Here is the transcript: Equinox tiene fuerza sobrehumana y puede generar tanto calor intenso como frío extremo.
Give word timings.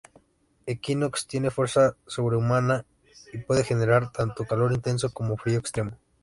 Equinox 0.65 1.27
tiene 1.27 1.51
fuerza 1.51 1.95
sobrehumana 2.07 2.87
y 3.33 3.37
puede 3.37 3.63
generar 3.63 4.11
tanto 4.11 4.45
calor 4.45 4.73
intenso 4.73 5.13
como 5.13 5.37
frío 5.37 5.59
extremo. 5.59 5.91